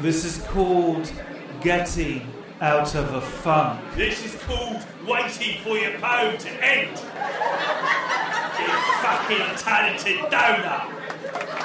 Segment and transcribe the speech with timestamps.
[0.00, 1.10] This is called
[1.62, 2.26] getting
[2.60, 3.80] out of a funk.
[3.94, 6.90] This is called waiting for your poem to end.
[8.58, 8.66] you
[9.00, 11.61] fucking talented donut.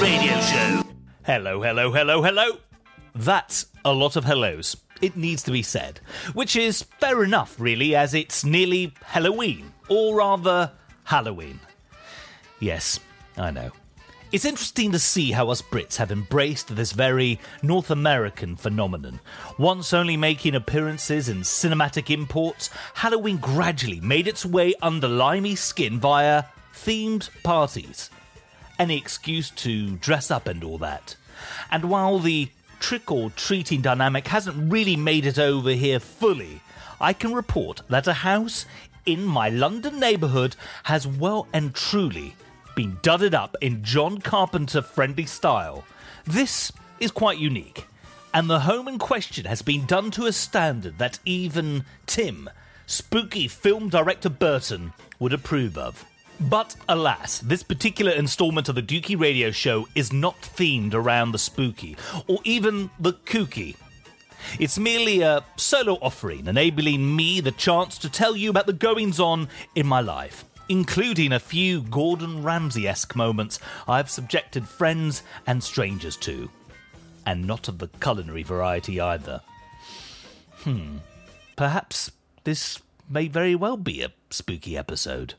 [0.00, 0.82] Radio Show.
[1.24, 2.58] Hello, hello, hello, hello.
[3.16, 4.76] That's a lot of hellos.
[5.02, 6.00] It needs to be said.
[6.34, 9.72] Which is fair enough, really, as it's nearly Halloween.
[9.88, 10.70] Or rather,
[11.02, 11.58] Halloween.
[12.60, 13.00] Yes,
[13.36, 13.72] I know.
[14.30, 19.18] It's interesting to see how us Brits have embraced this very North American phenomenon.
[19.58, 25.98] Once only making appearances in cinematic imports, Halloween gradually made its way under limey skin
[25.98, 28.10] via themed parties.
[28.78, 31.16] Any excuse to dress up and all that.
[31.70, 32.48] And while the
[32.80, 36.60] trick or treating dynamic hasn't really made it over here fully,
[37.00, 38.66] I can report that a house
[39.06, 42.34] in my London neighbourhood has well and truly
[42.76, 45.84] been dudded up in John Carpenter friendly style.
[46.24, 47.86] This is quite unique,
[48.34, 52.48] and the home in question has been done to a standard that even Tim,
[52.86, 56.04] spooky film director Burton, would approve of.
[56.40, 61.38] But alas, this particular installment of the Dukey Radio Show is not themed around the
[61.38, 61.96] spooky
[62.28, 63.76] or even the kooky.
[64.60, 69.18] It's merely a solo offering, enabling me the chance to tell you about the goings
[69.18, 75.62] on in my life, including a few Gordon Ramsay esque moments I've subjected friends and
[75.62, 76.50] strangers to.
[77.26, 79.42] And not of the culinary variety either.
[80.58, 80.98] Hmm.
[81.56, 82.12] Perhaps
[82.44, 85.34] this may very well be a spooky episode.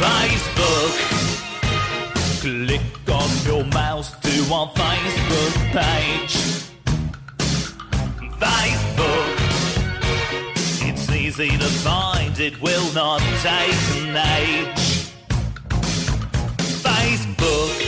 [0.00, 0.94] Facebook.
[2.40, 6.34] Click on your mouse to our Facebook page.
[8.38, 9.36] Facebook.
[10.88, 15.12] It's easy to find, it will not take an age.
[16.82, 17.87] Facebook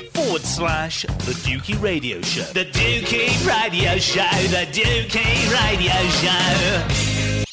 [0.23, 2.43] forward slash the Dukey Radio Show.
[2.53, 7.43] The Dukey Radio Show, the Dukey Radio Show.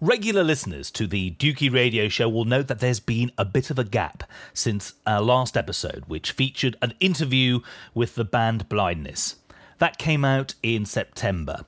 [0.00, 3.78] Regular listeners to the Dukey Radio Show will note that there's been a bit of
[3.78, 7.60] a gap since our last episode, which featured an interview
[7.94, 9.36] with the band Blindness.
[9.78, 11.64] That came out in September.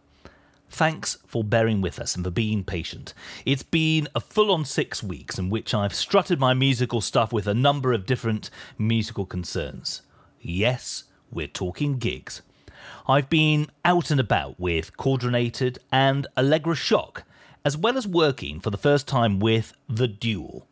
[0.69, 3.15] Thanks for bearing with us and for being patient.
[3.45, 7.47] It's been a full on six weeks in which I've strutted my musical stuff with
[7.47, 10.03] a number of different musical concerns.
[10.49, 11.03] Yes,
[11.33, 12.41] we're talking gigs.
[13.09, 17.25] I've been out and about with Coordinated and Allegra Shock,
[17.65, 20.69] as well as working for the first time with The Duel.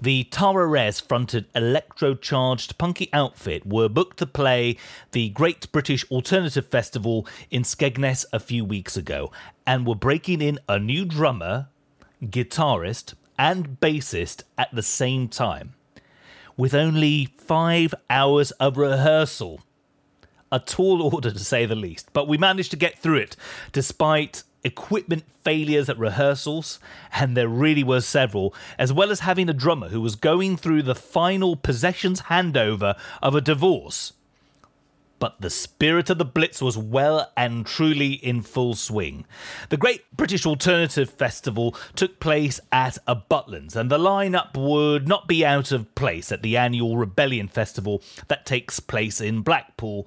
[0.00, 4.76] The Tara Rez fronted electro charged punky outfit were booked to play
[5.10, 9.32] the Great British Alternative Festival in Skegness a few weeks ago
[9.66, 11.66] and were breaking in a new drummer,
[12.22, 15.74] guitarist, and bassist at the same time.
[16.56, 19.60] With only five hours of rehearsal.
[20.50, 23.36] A tall order to say the least, but we managed to get through it
[23.72, 26.80] despite equipment failures at rehearsals,
[27.12, 30.82] and there really were several, as well as having a drummer who was going through
[30.82, 34.14] the final possessions handover of a divorce.
[35.18, 39.24] But the spirit of the Blitz was well and truly in full swing.
[39.70, 45.26] The Great British Alternative Festival took place at a Butlins, and the lineup would not
[45.26, 50.06] be out of place at the annual Rebellion Festival that takes place in Blackpool.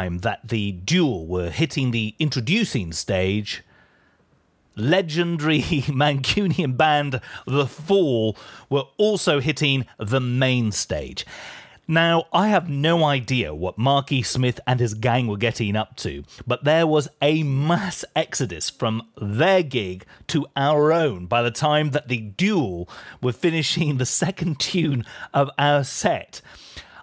[0.00, 3.64] That the duo were hitting the introducing stage,
[4.76, 8.36] legendary Mancunian band The Fall
[8.70, 11.26] were also hitting the main stage.
[11.90, 16.22] Now, I have no idea what Marky Smith and his gang were getting up to,
[16.46, 21.92] but there was a mass exodus from their gig to our own by the time
[21.92, 22.90] that the duel
[23.22, 26.42] were finishing the second tune of our set.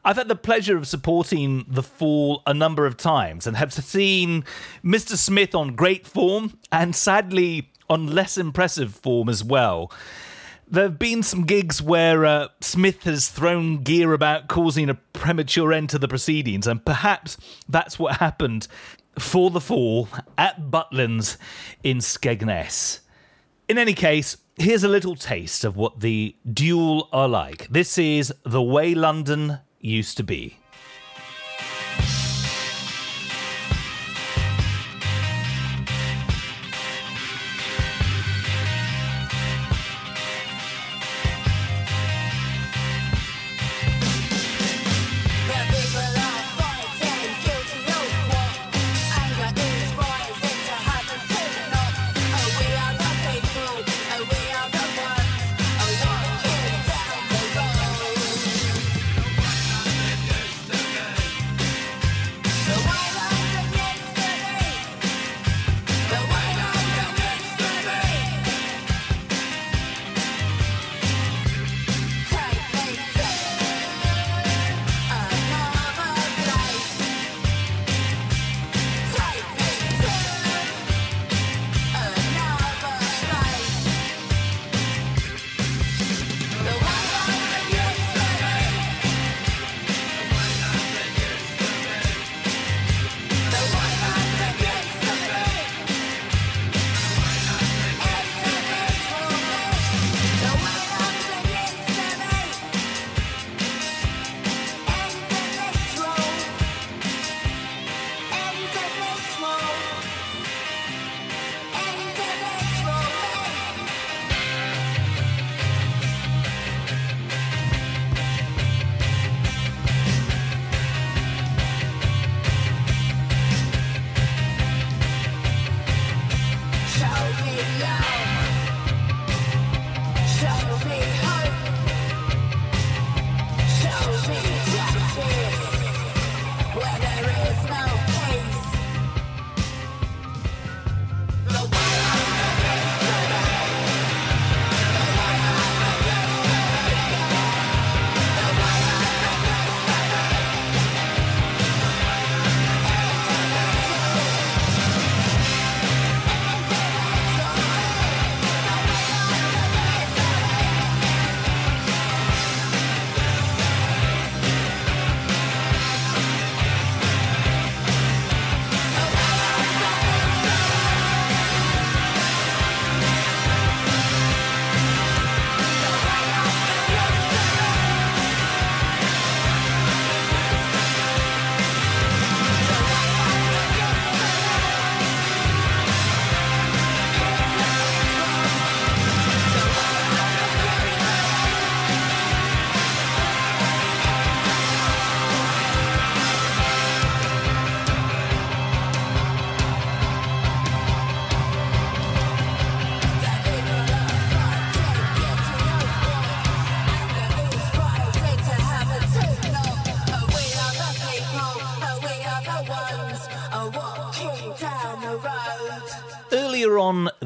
[0.04, 4.44] I've had the pleasure of supporting The Fall a number of times and have seen
[4.84, 5.18] Mr.
[5.18, 9.92] Smith on great form and sadly on less impressive form as well.
[10.68, 15.72] There have been some gigs where uh, Smith has thrown gear about, causing a premature
[15.72, 17.38] end to the proceedings, and perhaps
[17.70, 18.68] that's what happened
[19.20, 21.38] for the fall at Butlin's
[21.84, 23.00] in Skegness.
[23.70, 27.68] In any case, here's a little taste of what the duel are like.
[27.70, 30.58] This is The Way London Used to Be.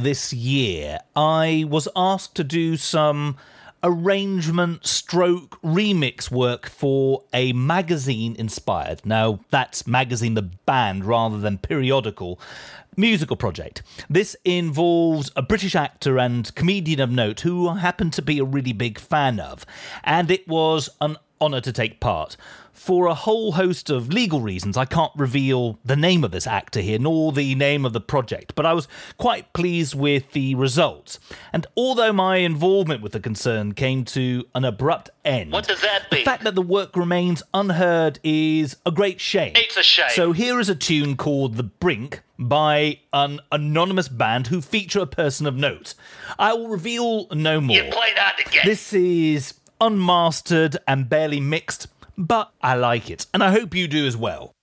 [0.10, 3.38] This year, I was asked to do some
[3.84, 9.06] arrangement stroke remix work for a magazine inspired.
[9.06, 12.40] Now, that's magazine the band rather than periodical
[12.98, 13.84] musical project.
[14.10, 18.44] This involves a British actor and comedian of note who I happen to be a
[18.44, 19.64] really big fan of,
[20.04, 22.36] and it was an honour to take part.
[22.74, 26.80] For a whole host of legal reasons, I can't reveal the name of this actor
[26.80, 31.20] here, nor the name of the project, but I was quite pleased with the results.
[31.52, 36.10] And although my involvement with the concern came to an abrupt end, What does that
[36.10, 36.22] mean?
[36.22, 39.54] the fact that the work remains unheard is a great shame.
[39.58, 40.10] It's a shame.
[40.12, 45.06] So here is a tune called The Brink by an anonymous band who feature a
[45.06, 45.96] person of note.
[46.40, 47.76] I will reveal no more.
[47.76, 48.64] Playing hard to get.
[48.66, 54.06] This is unmastered and barely mixed, but I like it, and I hope you do
[54.06, 54.54] as well.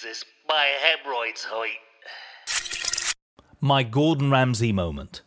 [0.00, 3.14] Jesus, my hemorrhoids height.
[3.60, 5.22] My Gordon Ramsay moment.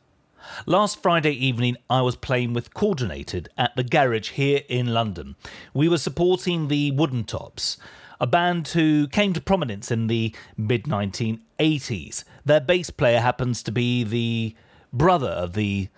[0.65, 5.35] Last Friday evening, I was playing with Coordinated at the garage here in London.
[5.73, 7.77] We were supporting the Woodentops,
[8.21, 12.23] a band who came to prominence in the mid 1980s.
[12.45, 14.55] Their bass player happens to be the
[14.93, 15.89] brother of the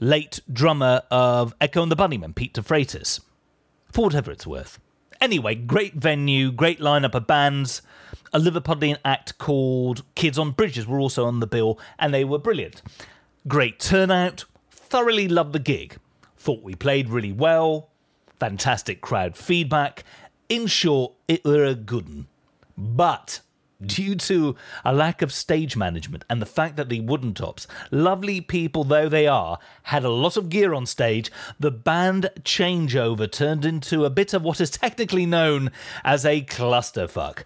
[0.00, 3.20] late drummer of Echo and the Bunnymen, Pete de Freitas
[3.92, 4.80] for whatever it's worth.
[5.20, 7.82] Anyway, great venue, great lineup of bands.
[8.32, 12.38] A Liverpudlian act called Kids on Bridges were also on the bill, and they were
[12.38, 12.82] brilliant.
[13.46, 15.96] Great turnout, thoroughly loved the gig.
[16.36, 17.90] Thought we played really well,
[18.38, 20.04] fantastic crowd feedback.
[20.48, 22.26] In short, it were a good un.
[22.76, 23.40] But
[23.84, 28.84] due to a lack of stage management and the fact that the Woodentops, lovely people
[28.84, 31.30] though they are, had a lot of gear on stage,
[31.60, 35.70] the band changeover turned into a bit of what is technically known
[36.04, 37.44] as a clusterfuck.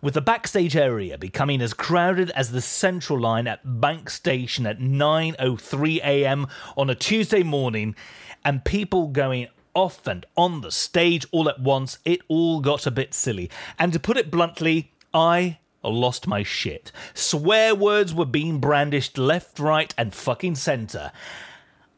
[0.00, 4.78] With the backstage area becoming as crowded as the central line at Bank Station at
[4.78, 6.46] 9:03 a.m.
[6.76, 7.96] on a Tuesday morning
[8.44, 12.92] and people going off and on the stage all at once, it all got a
[12.92, 13.50] bit silly.
[13.76, 16.92] And to put it bluntly, I lost my shit.
[17.14, 21.10] Swear words were being brandished left, right, and fucking centre.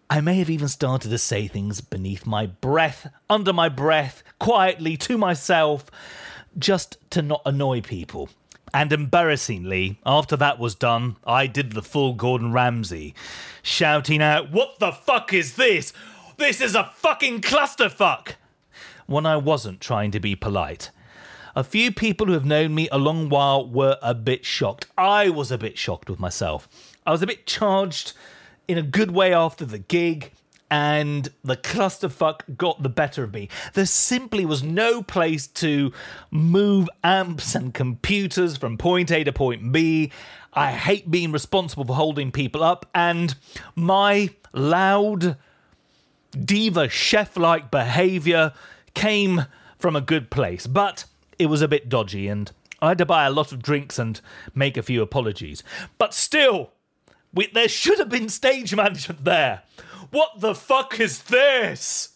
[0.08, 4.96] I may have even started to say things beneath my breath, under my breath, quietly
[4.98, 5.86] to myself,
[6.58, 8.28] just to not annoy people.
[8.72, 13.14] And embarrassingly, after that was done, I did the full Gordon Ramsay,
[13.62, 15.92] shouting out, What the fuck is this?
[16.36, 18.34] This is a fucking clusterfuck!
[19.06, 20.90] When I wasn't trying to be polite.
[21.56, 24.86] A few people who have known me a long while were a bit shocked.
[24.96, 26.68] I was a bit shocked with myself.
[27.04, 28.12] I was a bit charged
[28.68, 30.30] in a good way after the gig,
[30.70, 33.48] and the clusterfuck got the better of me.
[33.74, 35.92] There simply was no place to
[36.30, 40.12] move amps and computers from point A to point B.
[40.52, 43.34] I hate being responsible for holding people up, and
[43.74, 45.36] my loud,
[46.32, 48.52] diva chef like behavior
[48.94, 49.46] came
[49.78, 51.04] from a good place, but
[51.38, 54.20] it was a bit dodgy, and I had to buy a lot of drinks and
[54.54, 55.62] make a few apologies.
[55.98, 56.70] But still,
[57.32, 59.62] we, there should have been stage management there.
[60.10, 62.08] What the fuck is this?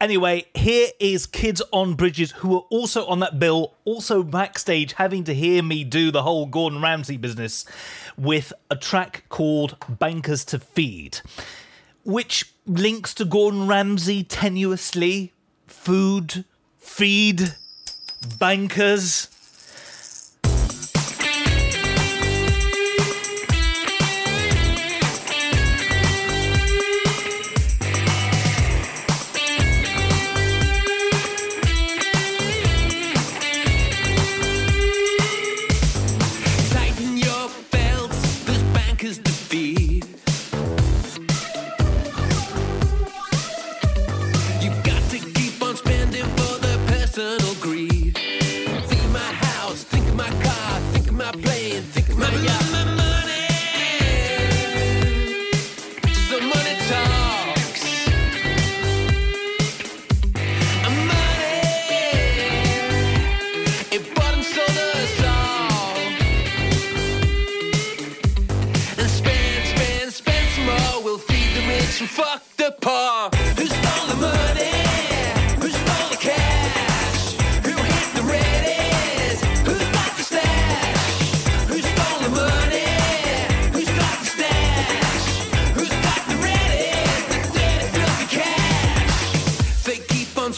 [0.00, 5.24] Anyway, here is Kids on Bridges, who are also on that bill, also backstage, having
[5.24, 7.66] to hear me do the whole Gordon Ramsay business
[8.16, 11.18] with a track called Bankers to Feed,
[12.02, 15.30] which links to Gordon Ramsay tenuously.
[15.66, 16.46] Food,
[16.78, 17.56] feed,
[18.38, 19.28] bankers.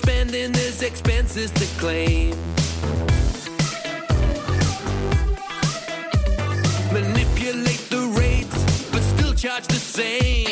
[0.07, 2.31] Spending, his expenses to claim.
[6.93, 10.46] manipulate the rates, but still charge the same.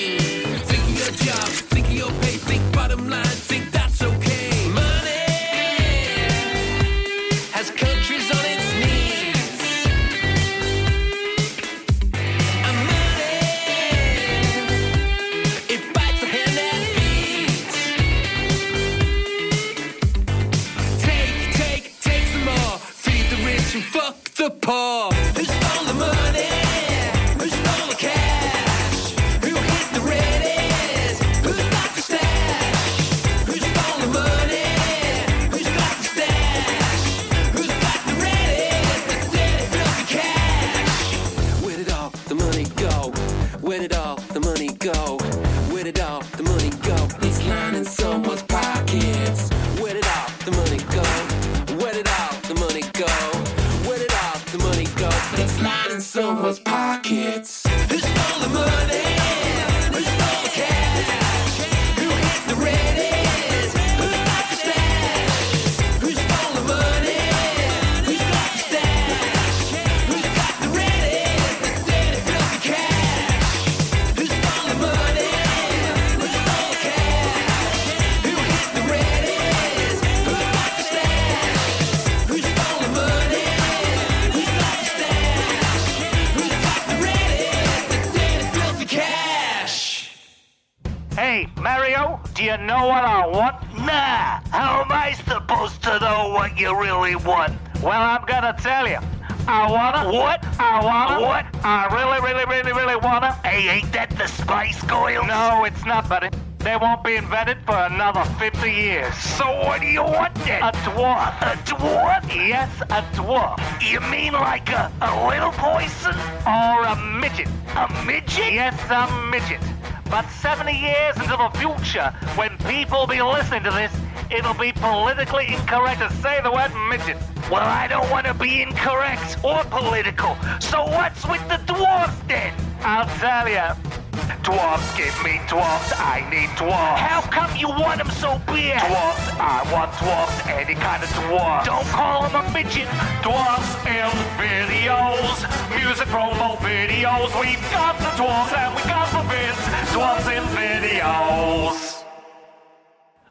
[106.15, 106.31] Buddy.
[106.59, 109.15] They won't be invented for another 50 years.
[109.17, 110.63] So what do you want then?
[110.63, 111.35] A dwarf.
[111.43, 112.23] A dwarf?
[112.29, 113.59] Yes, a dwarf.
[113.83, 116.15] You mean like a, a little person?
[116.47, 117.49] Or a midget.
[117.75, 118.53] A midget?
[118.53, 119.61] Yes, a midget.
[120.09, 123.93] But 70 years into the future, when people be listening to this,
[124.31, 127.19] it'll be politically incorrect to say the word midget.
[127.51, 130.37] Well, I don't want to be incorrect or political.
[130.61, 132.55] So what's with the dwarf then?
[132.81, 134.04] I'll tell you.
[134.45, 137.01] Dwarfs give me dwarfs, I need dwarfs.
[137.01, 138.77] How come you want them so big?
[138.77, 141.65] Dwarfs, I want dwarfs, any kind of dwarf.
[141.65, 142.87] Don't call them a midget.
[143.23, 145.37] Dwarfs in videos,
[145.75, 147.33] music promo videos.
[147.41, 149.93] We've got the dwarfs and we got the vids.
[149.95, 152.05] Dwarfs in videos.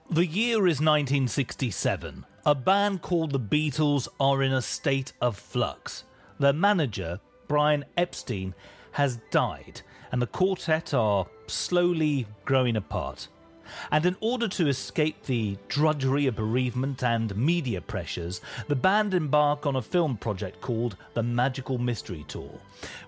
[0.09, 2.25] The year is 1967.
[2.45, 6.05] A band called the Beatles are in a state of flux.
[6.39, 8.55] Their manager, Brian Epstein,
[8.93, 9.81] has died,
[10.13, 13.27] and the quartet are slowly growing apart.
[13.91, 19.65] And in order to escape the drudgery of bereavement and media pressures, the band embark
[19.65, 22.51] on a film project called the Magical Mystery Tour.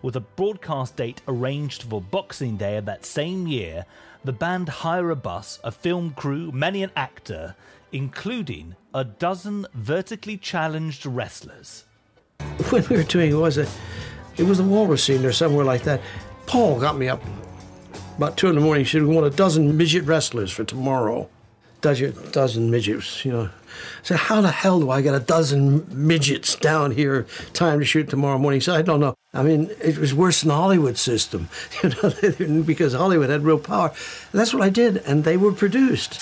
[0.02, 3.86] With a broadcast date arranged for Boxing Day of that same year,
[4.24, 7.56] the band hire a bus, a film crew, many an actor,
[7.92, 11.86] including a dozen vertically challenged wrestlers.
[12.72, 13.68] when we were doing was a,
[14.38, 16.02] it was the Walrus scene or somewhere like that.
[16.48, 17.22] Paul got me up
[18.18, 18.86] about two in the morning.
[18.86, 21.30] He said, "We want a dozen midget wrestlers for tomorrow."
[21.82, 23.44] Dozen, dozen midgets, you know.
[23.44, 27.28] I said, "How the hell do I get a dozen midgets down here?
[27.54, 29.16] Time to shoot tomorrow morning?" He said, "I don't know.
[29.34, 31.50] I mean, it was worse than the Hollywood system,
[31.84, 33.92] you know, because Hollywood had real power."
[34.32, 36.20] And that's what I did, and they were produced.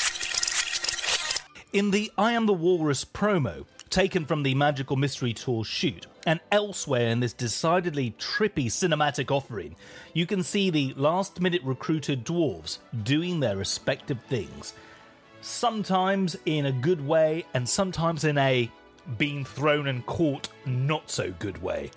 [1.72, 6.40] In the I Am the Walrus promo, taken from the Magical Mystery Tour shoot, and
[6.52, 9.76] elsewhere in this decidedly trippy cinematic offering,
[10.14, 14.74] you can see the last minute recruited dwarves doing their respective things.
[15.42, 18.72] Sometimes in a good way, and sometimes in a
[19.20, 21.92] being thrown and caught not so good way.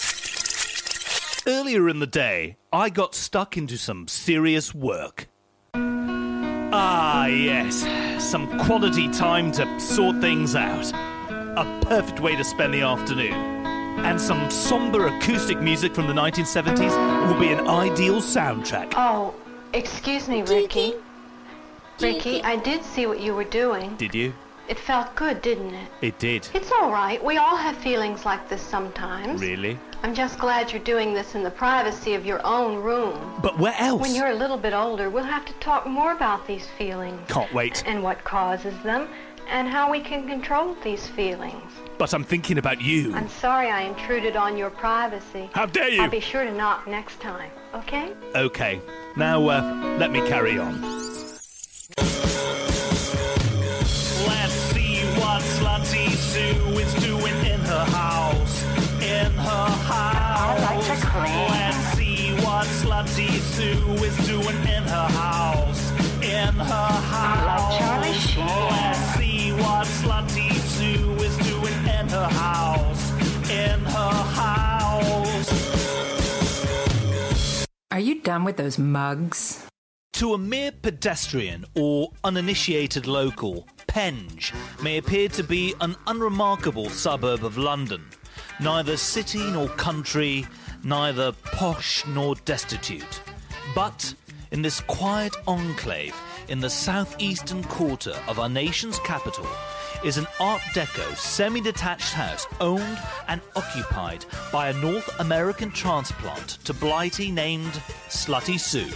[1.46, 5.28] Earlier in the day, I got stuck into some serious work.
[5.72, 7.86] Ah, yes,
[8.22, 10.92] some quality time to sort things out.
[11.56, 13.32] A perfect way to spend the afternoon.
[13.32, 18.92] And some somber acoustic music from the 1970s will be an ideal soundtrack.
[18.94, 19.34] Oh,
[19.72, 20.94] excuse me, Ricky.
[21.98, 23.96] Ricky, I did see what you were doing.
[23.96, 24.34] Did you?
[24.68, 25.88] It felt good, didn't it?
[26.02, 26.46] It did.
[26.52, 27.24] It's all right.
[27.24, 29.40] We all have feelings like this sometimes.
[29.40, 29.78] Really?
[30.02, 33.32] I'm just glad you're doing this in the privacy of your own room.
[33.40, 34.02] But where else?
[34.02, 37.52] When you're a little bit older, we'll have to talk more about these feelings Can't
[37.54, 37.82] wait.
[37.86, 39.08] and what causes them
[39.48, 41.72] and how we can control these feelings.
[41.98, 43.14] But I'm thinking about you.
[43.14, 45.48] I'm sorry I intruded on your privacy.
[45.54, 46.02] How dare you?
[46.02, 48.12] I'll be sure to knock next time, okay?
[48.34, 48.80] Okay,
[49.16, 50.82] now uh, let me carry on.
[54.26, 58.62] Let's see what Slutty Sue is doing in her house.
[59.02, 60.60] In her house.
[60.60, 61.48] I like to clean.
[61.48, 65.90] Let's see what Slutty Sue is doing in her house.
[66.22, 67.78] In her house.
[67.78, 68.95] Charlie Sheen.
[72.28, 73.10] Her house.
[73.50, 74.10] In her
[74.40, 75.52] house.
[77.90, 79.66] Are you done with those mugs?
[80.14, 87.44] To a mere pedestrian or uninitiated local, Penge may appear to be an unremarkable suburb
[87.44, 88.04] of London,
[88.60, 90.46] neither city nor country,
[90.82, 93.20] neither posh nor destitute.
[93.74, 94.14] But
[94.50, 96.14] in this quiet enclave
[96.48, 99.46] in the southeastern quarter of our nation's capital
[100.04, 106.58] is an Art Deco semi detached house owned and occupied by a North American transplant
[106.64, 107.72] to Blighty named
[108.08, 108.92] Slutty Sue.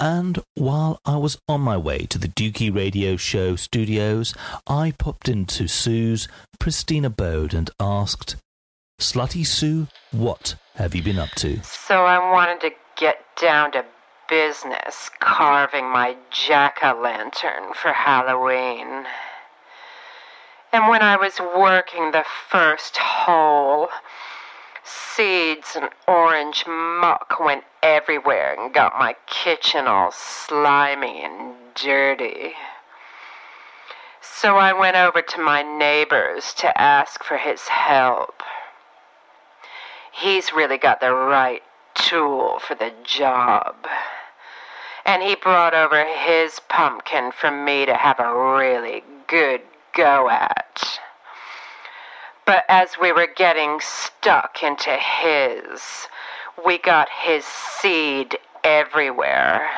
[0.00, 4.34] And while I was on my way to the Dukey Radio Show studios,
[4.66, 6.28] I popped into Sue's
[6.60, 8.36] pristine abode and asked,
[9.00, 11.62] Slutty Sue, what have you been up to?
[11.64, 13.84] So I wanted to get down to
[14.28, 19.06] business carving my jack o' lantern for Halloween.
[20.72, 23.88] And when I was working the first hole,
[24.84, 32.52] seeds and orange muck went everywhere and got my kitchen all slimy and dirty.
[34.20, 38.42] So I went over to my neighbor's to ask for his help.
[40.12, 41.62] He's really got the right
[41.94, 43.74] tool for the job.
[45.06, 49.62] And he brought over his pumpkin for me to have a really good
[49.98, 51.00] go at.
[52.46, 56.06] But as we were getting stuck into his,
[56.64, 59.68] we got his seed everywhere.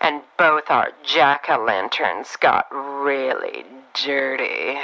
[0.00, 4.78] And both our jack o' lanterns got really dirty.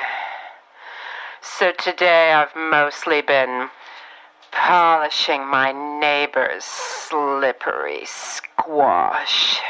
[1.41, 3.71] So today I've mostly been
[4.51, 9.61] polishing my neighbor's slippery squash.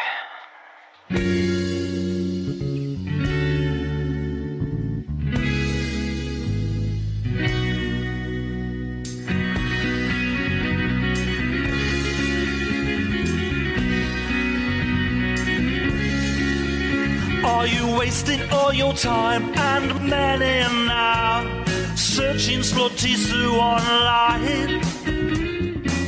[18.53, 21.65] All your time and money now
[21.97, 24.83] searching Slutty Sue online?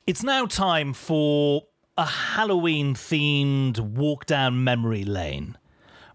[0.07, 1.63] It's now time for
[1.97, 5.57] a Halloween themed walk down memory lane.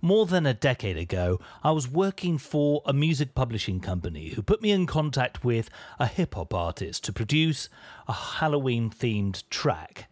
[0.06, 4.62] More than a decade ago, I was working for a music publishing company who put
[4.62, 7.70] me in contact with a hip hop artist to produce
[8.08, 10.08] a Halloween themed track.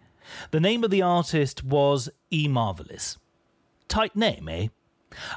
[0.49, 3.19] The name of the artist was E Marvelous.
[3.87, 4.69] Tight name, eh?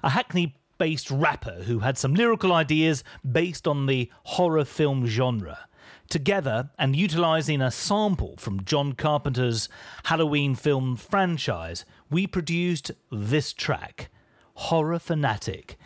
[0.02, 5.68] A Hackney based rapper who had some lyrical ideas based on the horror film genre.
[6.08, 9.68] Together, and utilizing a sample from John Carpenter's
[10.04, 14.08] Halloween film franchise, we produced this track,
[14.56, 15.76] Horror Fanatic.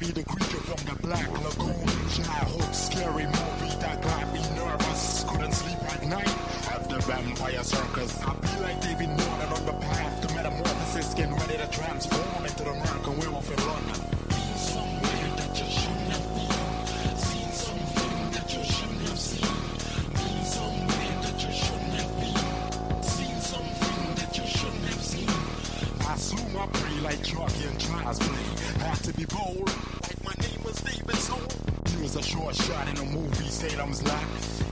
[0.00, 1.29] Be the creature from the Black
[33.60, 34.24] Salem's Lot.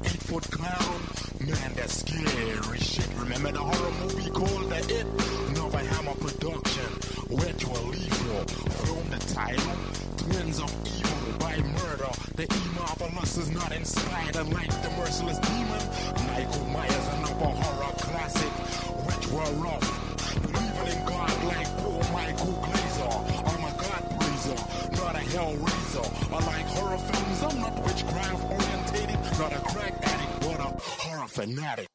[0.06, 1.00] Eight foot clown,
[1.44, 3.06] man, that's scary shit.
[3.18, 5.06] Remember the horror movie called The It?
[5.54, 6.90] Nova Hammer Production,
[7.28, 8.44] Retro Lethal.
[8.88, 9.76] Film the title,
[10.16, 12.12] Twins of Evil by Murder.
[12.36, 15.84] The E Marvelous is not inspired like the merciless demon.
[16.32, 18.52] Michael Myers, another horror classic,
[19.04, 19.84] which were rough.
[20.40, 23.57] Believing in God like poor Michael Glazer.
[24.48, 26.02] Praiser, not a.
[26.32, 31.28] I like horror films, I'm not witchcraft orientated, not a crack addict, but a horror
[31.28, 31.87] fanatic.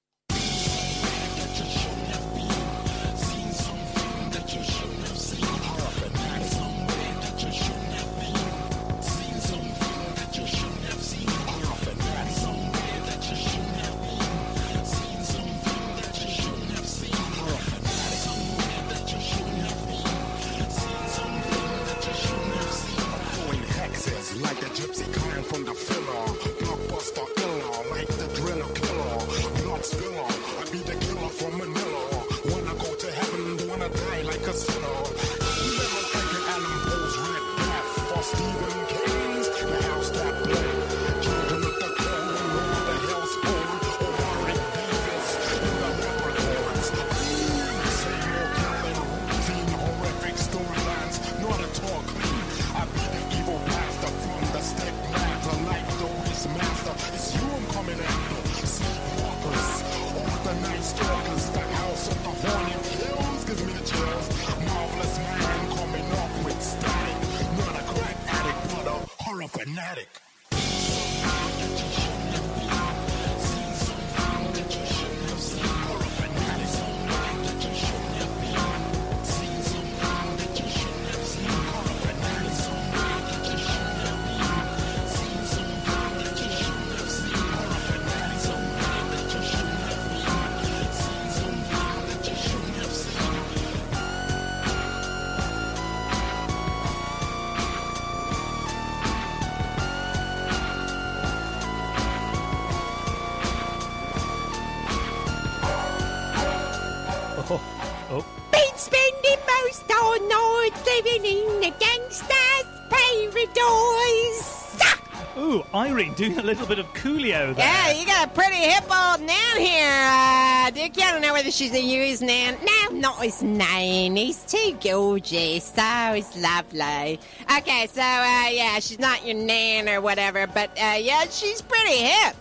[115.84, 117.66] Irene doing a little bit of Coolio there.
[117.66, 120.94] Yeah, you got a pretty hip old nan here, uh, Dick.
[120.98, 122.58] I don't know whether she's a used nan.
[122.64, 124.16] No, not his name.
[124.16, 125.66] He's too gorgeous.
[125.66, 127.20] So he's lovely.
[127.58, 131.98] Okay, so, uh, yeah, she's not your nan or whatever, but, uh, yeah, she's pretty
[131.98, 132.38] hip.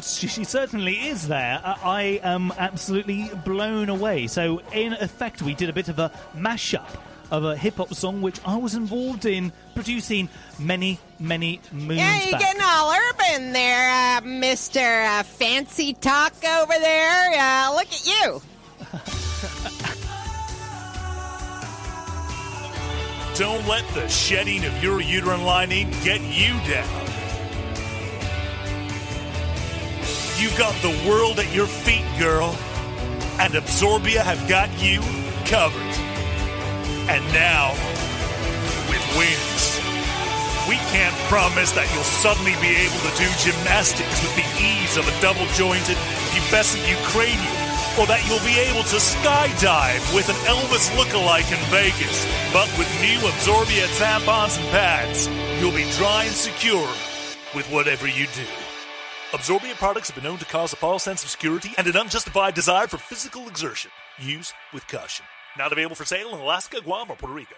[0.00, 1.60] She, she certainly is there.
[1.64, 4.28] Uh, I am absolutely blown away.
[4.28, 6.86] So, in effect, we did a bit of a mashup
[7.30, 12.20] of a hip hop song which I was involved in producing many, many moons Yeah,
[12.22, 12.40] you're back.
[12.40, 15.06] getting all urban there, uh, Mr.
[15.20, 17.30] Uh, fancy Talk over there.
[17.38, 18.42] Uh, look at you.
[23.34, 27.06] Don't let the shedding of your uterine lining get you down.
[30.36, 32.54] You've got the world at your feet, girl.
[33.38, 35.00] And Absorbia have got you
[35.46, 35.89] covered.
[37.10, 37.74] And now,
[38.86, 39.82] with wings,
[40.70, 45.02] we can't promise that you'll suddenly be able to do gymnastics with the ease of
[45.10, 45.98] a double jointed
[46.30, 47.58] pubescent Ukrainian,
[47.98, 52.30] or that you'll be able to skydive with an Elvis lookalike in Vegas.
[52.54, 55.26] But with new Absorbia tampons and pads,
[55.58, 56.86] you'll be dry and secure
[57.58, 58.46] with whatever you do.
[59.34, 62.54] Absorbia products have been known to cause a false sense of security and an unjustified
[62.54, 63.90] desire for physical exertion.
[64.20, 65.26] Use with caution.
[65.58, 67.54] Not available for sale in Alaska, Guam, or Puerto Rico.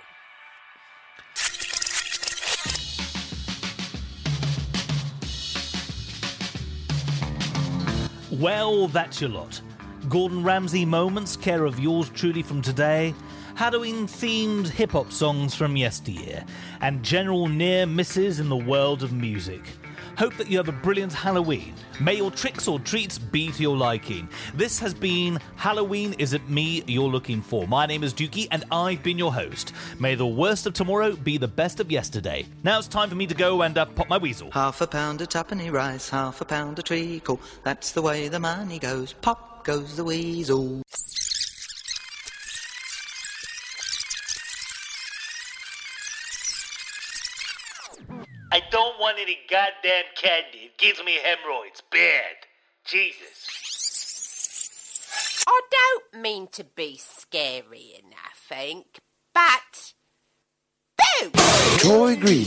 [8.32, 9.60] Well, that's your lot.
[10.08, 13.14] Gordon Ramsay moments, care of yours truly from today,
[13.54, 16.44] Halloween themed hip hop songs from yesteryear,
[16.80, 19.62] and general near misses in the world of music.
[20.18, 21.74] Hope that you have a brilliant Halloween.
[22.00, 24.28] May your tricks or treats be to your liking.
[24.54, 27.66] This has been Halloween Is It Me You're Looking For?
[27.66, 29.72] My name is Dukey and I've been your host.
[29.98, 32.46] May the worst of tomorrow be the best of yesterday.
[32.62, 34.50] Now it's time for me to go and uh, pop my weasel.
[34.50, 37.40] Half a pound of tuppenny rice, half a pound of treacle.
[37.64, 39.14] That's the way the money goes.
[39.14, 40.82] Pop goes the weasel.
[48.52, 50.66] I don't want any goddamn candy.
[50.66, 51.82] It gives me hemorrhoids.
[51.90, 52.36] Bad.
[52.84, 53.48] Jesus.
[55.48, 58.98] I don't mean to be scary enough, Ink,
[59.32, 59.94] but.
[60.98, 61.30] Boo!
[61.78, 62.44] Troy Green.